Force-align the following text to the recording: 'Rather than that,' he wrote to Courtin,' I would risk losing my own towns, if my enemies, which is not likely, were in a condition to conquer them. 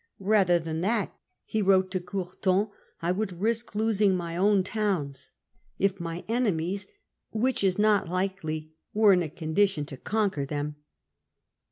'Rather 0.17 0.57
than 0.57 0.81
that,' 0.81 1.15
he 1.45 1.61
wrote 1.61 1.91
to 1.91 1.99
Courtin,' 1.99 2.69
I 3.03 3.11
would 3.11 3.39
risk 3.39 3.75
losing 3.75 4.15
my 4.17 4.35
own 4.35 4.63
towns, 4.63 5.29
if 5.77 5.99
my 5.99 6.25
enemies, 6.27 6.87
which 7.29 7.63
is 7.63 7.77
not 7.77 8.09
likely, 8.09 8.71
were 8.95 9.13
in 9.13 9.21
a 9.21 9.29
condition 9.29 9.85
to 9.85 9.97
conquer 9.97 10.43
them. 10.43 10.77